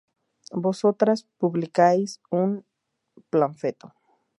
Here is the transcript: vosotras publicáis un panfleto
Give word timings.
vosotras 0.57 1.27
publicáis 1.37 2.19
un 2.31 2.65
panfleto 3.29 3.87